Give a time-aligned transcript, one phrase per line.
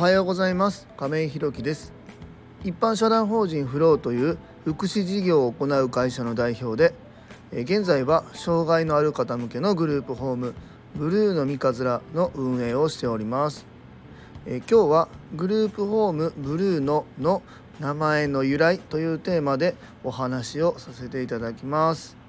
[0.00, 0.88] はようございます。
[0.96, 1.92] 亀井弘樹です。
[2.64, 6.94] 一般社団法人フローという福祉事業を行う会社の代表で
[7.52, 10.54] 現在は障害のある方向けのグループホーム
[10.96, 13.66] ブルーの三日面の運営をしております。
[14.46, 17.42] 今日はグループホームブルーのの
[17.78, 22.19] 名前の由来というテーマでお話をさせていただきます。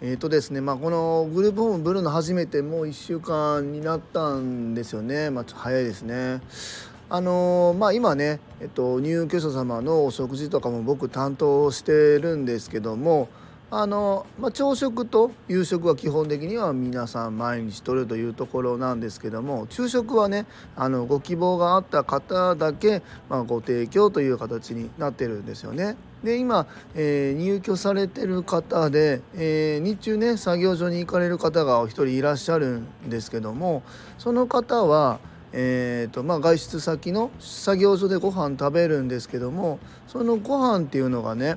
[0.00, 6.40] えーとですねまあ、このグループホームブルーの初めてもう1週間になったんですよね、まあ、早いですね。
[7.10, 13.28] あの、まあ、今ね、えっと、入居者様のお食事とかも僕担当してるんですけども
[13.72, 25.96] あの、まあ、朝食と夕食は基本的には皆さん毎日とるというところなんですけども昼食はねあのご希望があった方だけ、まあ、ご提供という形になってるんですよね。
[26.22, 33.82] で今、えー、入居されてる方で、えー、日中ね作業所に行かれる方がお一人いらっしゃるんですけども
[34.18, 41.56] その方はえーとまあ、外出先の作業所でご飯食べるんですけどもそのご飯っていうのがね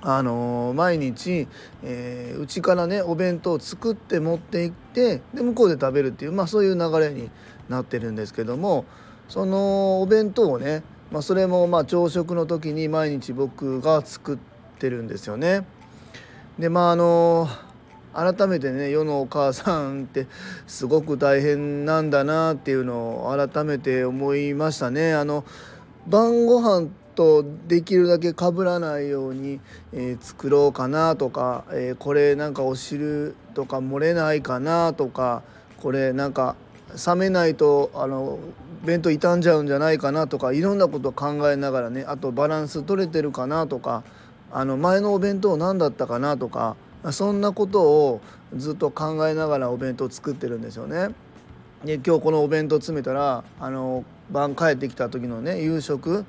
[0.00, 1.48] あのー、毎日うち、
[1.84, 7.30] えー、からねお弁当を作って持って行ってで向こうで食べるっていう、まあ、そういう流れに
[7.68, 8.84] なってるんですけども
[9.28, 10.82] そのお弁当をね、
[11.12, 14.38] まあ、それもまあ朝食の時に毎日僕が作っ
[14.78, 15.66] てるんですよね。
[16.58, 17.48] でまああの、
[18.14, 20.26] 改めてね世のお母さんって
[20.66, 25.12] すごく大変なんだなっていうのを改めて思いましたね。
[25.12, 25.44] あの
[26.06, 29.60] 晩ご飯とできるだけかぶらないように、
[29.92, 35.42] えー、作ろうかなとか、えー、これなんかお汁とか漏れないかなとか
[35.76, 36.56] これなんか
[37.06, 38.38] 冷めないとあの
[38.84, 44.02] 弁当傷んじゃうんじゃないかなとかいろんなこと考えながらねあとバランス取れてるかなとか
[44.50, 46.76] あの前のお弁当何だったかなとか
[47.10, 48.20] そんなことを
[48.56, 51.08] ずっと考えながらお弁当作ってるんですよね。
[51.84, 56.24] で今日このお弁当詰めたらあの晩帰ってきた時のね夕食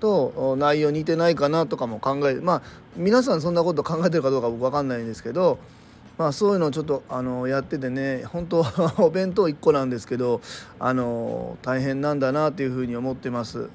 [0.00, 2.62] と内容似てないかなとかも考えまあ
[2.96, 5.58] 皆さんそんなこと考えてるかどうか僕分かんないんですけど
[6.16, 8.64] まあそういうのをちょっとあのやっててね本当
[8.98, 10.40] お弁当1個なんですけど
[10.78, 13.68] あの大変なんだなというふうに思ってます。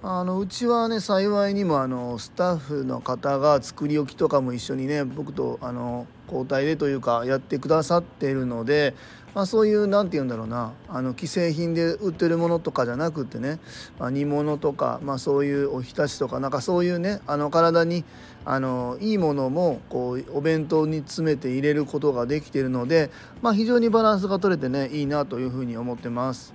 [0.00, 8.94] あのうちはね幸いにもあのスタッフの方が作り置きとかも一緒にね僕とあの交代でというかやってくださっているので、
[9.38, 10.72] まあ、そういう何て言うんだろうな。
[10.88, 13.60] あの既製品で売ってるものとかじゃなくってね、
[13.96, 18.02] まあ、煮物とか、まあ、そういうおひたしとかなんかそういうねあの体に
[18.44, 26.52] あのいいものもこうお弁当に詰めて入れることができているので、まあ、非常にバランスが取れてねいいなというふうに思ってます。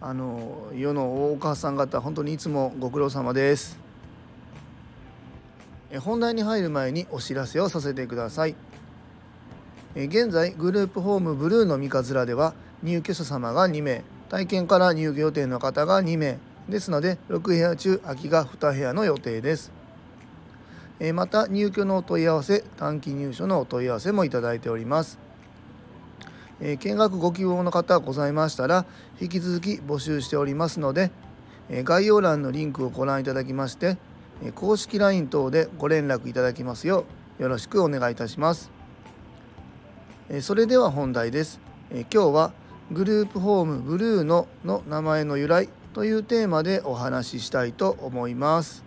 [0.00, 3.78] あの世のお母さん方本当にいつもご苦労様です。
[6.00, 8.56] 本題に入る前にお知らせをさせてください。
[9.96, 14.04] 現在グループホームブルーの三日面では入居者様が2名。
[14.28, 16.38] 体験から入居予定の方が2名。
[16.68, 19.72] ですので6部屋中空きが2部屋の予定です。
[21.14, 25.18] また入居のお問い合わせ短期入所のお問い合わせもいただいております。
[26.60, 28.84] 見学ご希望の方ございましたら
[29.20, 31.10] 引き続き募集しておりますので、
[31.70, 33.96] 概要欄のリンクをご覧いただきまして、
[34.54, 37.04] 公式 LINE 等でご連絡いただきますよ
[37.40, 38.79] うよろしくお願いいたします。
[40.32, 41.58] えそれでは本題です。
[41.90, 42.52] え今日は
[42.92, 48.84] グループホームブルーのの名前の由来というテーマでお話ししたいと思います。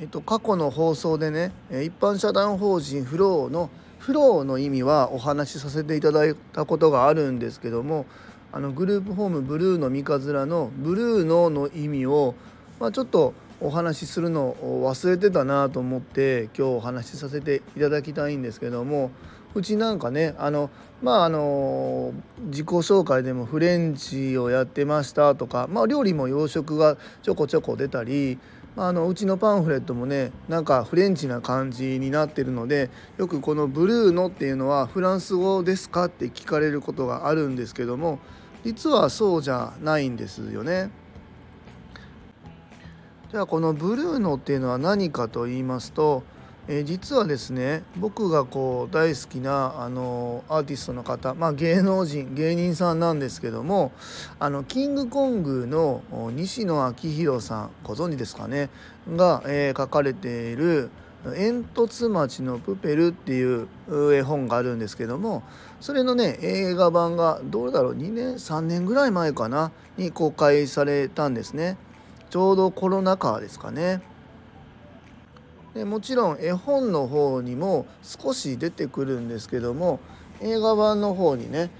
[0.00, 3.70] えっと、過去の放送でね一般社団法人フローの
[4.00, 8.06] フローの意味はお話しさせていただいたことがあるんですけども
[8.50, 12.34] あのグループホームブルーの三日面のブルーのの意味を、
[12.80, 19.10] まあ、ちょっとお話しするのを忘れてたなと思って今日お話しさせていただきたいんですけども
[19.54, 20.70] うちなんかねあの
[21.02, 22.12] まああの
[22.46, 28.38] 自己紹介でもフレンチをやってましたとか、まあ、料理も洋食がちょこちょこ出たり
[28.76, 38.20] あのうちのパンフレットもねなんかフレンチな感じになってるのでよくこのブルーノっていうのはフランス語ですかって聞かれることがあるんですけども
[38.64, 40.90] 実はそうじゃないんですよね。
[43.30, 46.24] じゃあこのブルーノっていうのは何かと言いますと
[46.68, 53.90] えー、実はですね僕がこう大好きなあのアーティストの方、まあ、芸能人芸人さんなんですけども
[54.38, 58.68] あのキングコングの西野昭弘さんご存知ですかね？
[59.16, 60.90] が、えー、書かれている
[61.34, 63.66] 「煙突町のプペル」っていう
[64.14, 65.42] 絵本があるんですけども
[65.80, 69.72] それのね映画版がどうだろう？2年3年ぐらい前かな？
[69.96, 71.78] に公開されたんですね。
[72.30, 74.00] ちょうどコロナ禍ですかね。
[75.74, 80.00] でもちろん絵本の方にも少し出てくるんですけども
[80.40, 81.70] 映画版の方にね、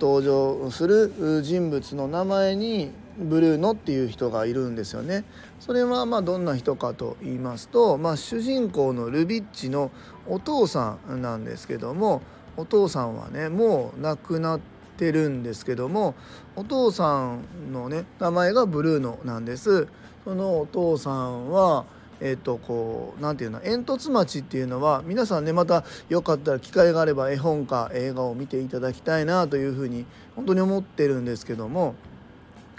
[0.00, 5.24] 登場する人物の名前にブルーノっていう人がいるんですよね。
[5.60, 9.90] それはまどんな人かと言いますと、まあ、主人公のルビッチの
[10.26, 12.22] お父さんなんですけども
[12.56, 16.14] お父さんはねもう亡くなっててるんですけども
[16.56, 19.86] お父さんのね名前がブルーノなんです。
[20.24, 21.86] そのお父さんは
[22.20, 30.04] えー、とこう何て言うの煙突町っていうのは皆さんねまたよかったら機会があれば絵本か映画を見ていただきたいなというふうに
[30.34, 31.94] 本当に思ってるんですけども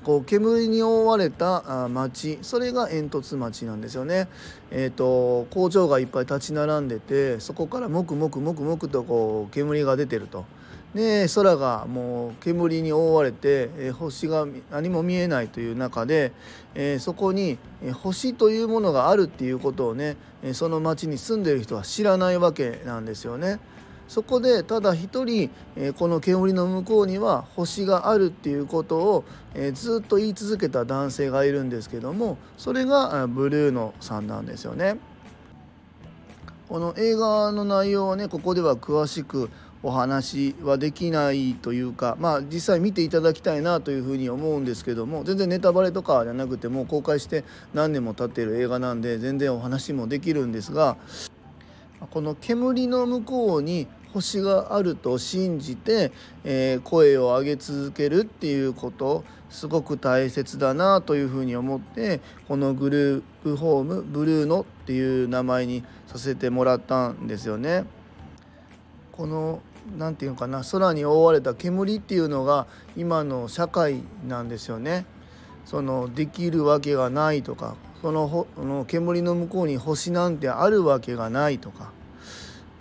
[0.04, 4.27] こう煙に覆われた町それが煙突町なんですよね。
[4.72, 10.45] えーと、工場がいっぱい立ち並んでてそこからもくもくもくもくとこう煙が出てると。
[10.94, 16.31] で空がもう煙に覆われて、え星が何も見えないという中で、
[16.74, 23.59] え、そこに、え星というものがあるっていうことをね、えその町に住んでる人は知らないわけなんですよね。
[24.07, 34.97] そこでただ一人、えこの煙の向こうには星があるっていうことを、えずっと言い続けた男性がいるんですけどもそれがブルーノさんなんですよね。
[36.68, 39.50] この映画の内容はねここでは詳しく
[39.81, 50.98] お話はできないというかまあ実際見ていただきたいなというふうに思うんですけども全然ネタバレとかじゃなくてもう公開して何年も経っている映画なんで全然お話もできるんですが
[52.12, 56.12] この煙の向こうに星があると信じて、
[56.44, 67.86] えー、声を上げ続けるっていうことすごく大切だなというふうに思ってこのグループホームブルーノっていう名前にさせてもらったんですよね。
[69.12, 69.62] この
[69.98, 75.06] 何て言うかな空に覆われた煙っていうのが今の社会なんですよね。
[75.66, 81.92] そのできるわけがないとかそのほの煙の向こうに星なんてあるわけがないとか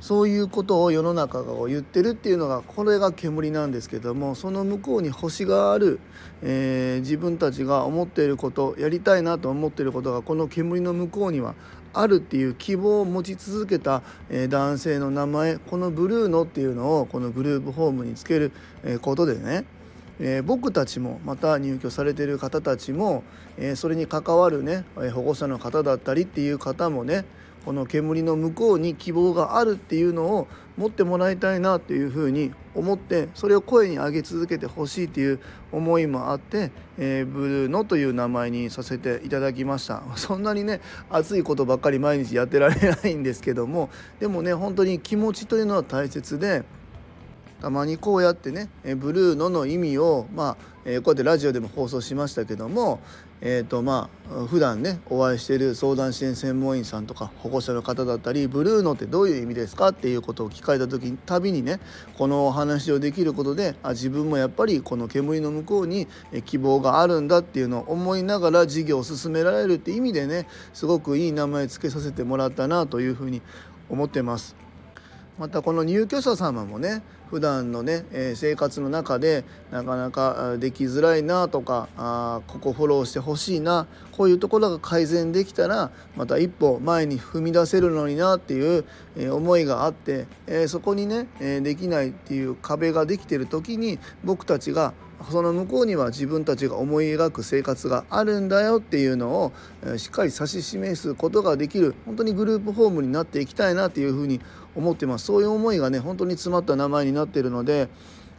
[0.00, 6.01] そういうことを世の中が言ってるっていうのがこれが煙なんですけどもその向こうに星がある、
[6.41, 11.55] えー、自分たちが思っていることやりたいなと思っていることがこの煙の向こうには
[11.93, 18.52] あるっていう希望を持ち続けた、えー、男性の名前このブルーノっていうのをこのグループホームにつける、
[19.00, 19.64] ことでね。
[20.20, 23.23] えー、僕たちもまた入居されてる方たちも、
[23.56, 24.85] えー、それに関わるね
[25.15, 27.25] 保護者の方だったりっていう方もね
[27.65, 30.49] この煙の向こうに希望があるっていうのを
[30.79, 35.41] 持ってもらいたいなっていうふうに思ってそれを声に上げ続けてほしいっていう
[35.73, 40.03] 思いもあって、えー、ブルーノという名前にさせていただきました。
[40.17, 40.81] そんなにね
[41.11, 46.65] 熱いことばっかり毎日やってられないんですけどもでもね本当に気持ちというのは大切で
[47.60, 53.00] たまにこうやってねえブルーノの意味をまあ、えこうやってラジオでも放送しましたけども
[53.40, 61.78] えーとまあ普段ねお会いしてる相談支援専門員さんとか保護者の方だったりブルーノってどういう意味ですかっていうことを聞かれた時たびにね
[62.16, 66.08] このお話をできることであ自分もやっぱりこの煙の向こうに
[66.46, 73.40] 希望があるんだっていうのを思いながら事業を進められるって意味でねすごくいい名前付けさせてもらったなというふうに
[73.88, 74.68] 思ってます。
[75.38, 88.85] またこの入居者様もね普段のね、え、生活の中でなかなかできづらいなとかあここフォローしてほしいなこういうところが改善できたらまた一歩前に踏み出せるのになっていう、
[89.17, 94.94] え、思いがあって、え、そこにね、えできないっていう壁ができてる時に僕たちが
[95.31, 99.53] その向こうには自分たちが思い描く生活があるんだよっていうのを
[99.96, 104.41] しっかり指し示すことができる本当にグループホームになっていきたいなっていうふうに
[104.77, 107.89] 思ってますそういう思いがね本当に詰まった名前になっているので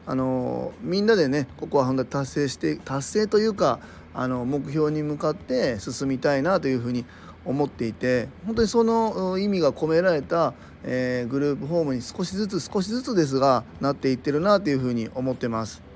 [0.06, 3.80] あのみんなでねここは本当達成して達成というか
[4.14, 7.06] あの目標に向かって進みたいなというふうに
[7.46, 15.89] 思っていて本当にその意味が込められた、えー、グループホームに少しずつ少しずつですがなっていってるなというふうに思ってます。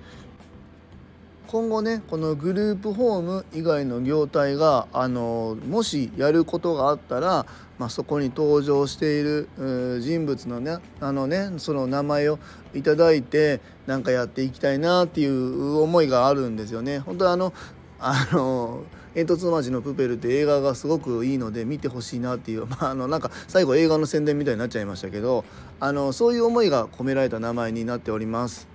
[1.54, 7.46] 今後ねこのグループホーム以外の業態があのもしやることがあったら、
[7.78, 9.48] まあ、そこに登場している
[10.02, 12.40] 人物のねあのねその名前を
[12.74, 16.98] いただいてなんかやっていきたいなっていう思いがあるんですよね。
[16.98, 17.54] 本当あの
[18.00, 18.82] あの
[19.14, 25.46] 煙突町のプペルって映画がすごくいいので見てほしいなっていう、まあ、あのなんか最後映画の宣伝みたいになっちゃいましたけど
[25.80, 28.73] あのそういう思いが込められた名前になっております。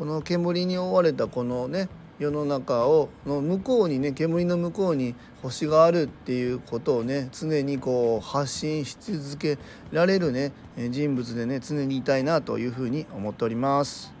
[0.00, 9.58] この煙に覆われたこのね世の中をの向こうにね煙の向こうに星があるっていうことをね常にこう発信し続け
[9.92, 10.52] られるね
[10.88, 14.14] 人物でね常にいたいなというふうに思っております。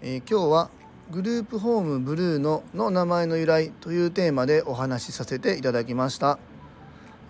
[0.00, 0.70] えー、今日は
[1.12, 6.40] グループホームブルーノの名前の由来というテーマでお話しさせていただきました。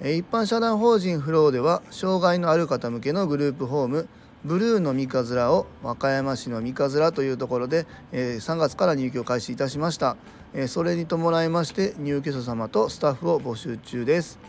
[0.01, 4.09] 一般社団法人フローでは障害のある方向けのグループホーム
[4.45, 10.17] ブルーの三日面を和歌山市の三日面というところで、えー、3月から入居を開始いたしました、
[10.53, 14.41] えー、それに伴いまして入居者様とスタッフを募集中です、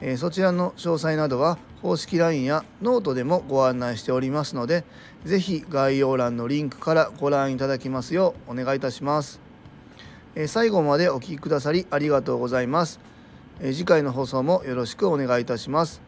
[0.00, 4.84] えー、そちらの詳細などは公式 LINE やノートでもご案内しておりますので
[5.24, 9.40] 是非概要欄のリンクからご覧いただきますようお願いいたします、
[10.34, 13.00] え最後までお聴きくださりありがとうございます、
[13.60, 16.00] え次回の放送もよろしくお願いいたします。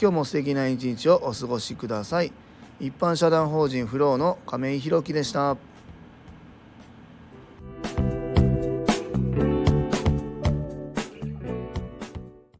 [0.00, 2.32] 今日も素敵な一日をお過ごしください。
[2.80, 5.56] 一般社団法人フローの亀井宏樹でした。